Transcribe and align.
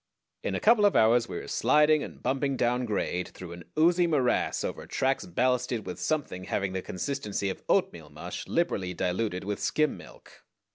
In 0.41 0.55
a 0.55 0.59
couple 0.59 0.83
of 0.85 0.95
hours 0.95 1.29
we 1.29 1.37
were 1.37 1.47
sliding 1.47 2.01
and 2.01 2.23
bumping 2.23 2.57
down 2.57 2.85
grade 2.85 3.27
through 3.27 3.51
an 3.51 3.65
oozy 3.77 4.07
morass 4.07 4.63
over 4.63 4.87
tracks 4.87 5.27
ballasted 5.27 5.85
with 5.85 5.99
something 5.99 6.45
having 6.45 6.73
the 6.73 6.81
consistency 6.81 7.51
of 7.51 7.61
oatmeal 7.69 8.09
mush 8.09 8.47
liberally 8.47 8.95
diluted 8.95 9.43
with 9.43 9.59
skim 9.59 9.97
milk. 9.97 10.43